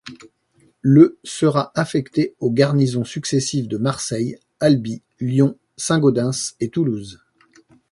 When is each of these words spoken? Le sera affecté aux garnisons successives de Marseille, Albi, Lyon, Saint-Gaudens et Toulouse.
Le 0.81 1.19
sera 1.23 1.71
affecté 1.75 2.33
aux 2.39 2.49
garnisons 2.49 3.03
successives 3.03 3.67
de 3.67 3.77
Marseille, 3.77 4.39
Albi, 4.59 5.03
Lyon, 5.19 5.59
Saint-Gaudens 5.77 6.55
et 6.59 6.69
Toulouse. 6.71 7.21